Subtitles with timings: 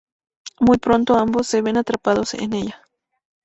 [0.59, 2.81] Muy pronto ambos se ven atrapados en ella.